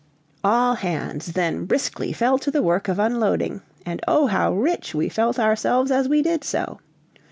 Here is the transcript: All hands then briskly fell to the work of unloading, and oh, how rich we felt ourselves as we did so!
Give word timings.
All 0.43 0.73
hands 0.73 1.33
then 1.33 1.65
briskly 1.65 2.11
fell 2.11 2.39
to 2.39 2.49
the 2.49 2.63
work 2.63 2.87
of 2.87 2.97
unloading, 2.97 3.61
and 3.85 4.01
oh, 4.07 4.25
how 4.25 4.51
rich 4.51 4.95
we 4.95 5.09
felt 5.09 5.37
ourselves 5.37 5.91
as 5.91 6.09
we 6.09 6.23
did 6.23 6.43
so! 6.43 6.79